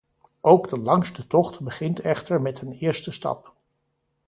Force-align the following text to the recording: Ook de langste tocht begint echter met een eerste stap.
Ook 0.41 0.69
de 0.69 0.79
langste 0.79 1.27
tocht 1.27 1.61
begint 1.63 1.99
echter 1.99 2.41
met 2.41 2.61
een 2.61 2.71
eerste 2.71 3.11
stap. 3.11 3.53